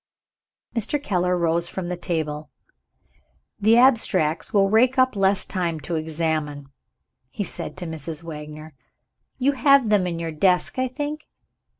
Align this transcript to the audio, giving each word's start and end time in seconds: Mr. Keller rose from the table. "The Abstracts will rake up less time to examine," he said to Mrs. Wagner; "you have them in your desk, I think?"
Mr. 0.75 0.97
Keller 1.03 1.37
rose 1.37 1.67
from 1.67 1.85
the 1.85 1.95
table. 1.95 2.49
"The 3.59 3.77
Abstracts 3.77 4.51
will 4.51 4.67
rake 4.67 4.97
up 4.97 5.15
less 5.15 5.45
time 5.45 5.79
to 5.81 5.93
examine," 5.95 6.65
he 7.29 7.43
said 7.43 7.77
to 7.77 7.85
Mrs. 7.85 8.23
Wagner; 8.23 8.73
"you 9.37 9.51
have 9.51 9.89
them 9.89 10.07
in 10.07 10.17
your 10.17 10.31
desk, 10.31 10.79
I 10.79 10.87
think?" 10.87 11.27